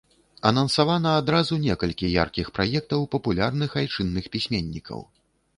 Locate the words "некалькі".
1.67-2.09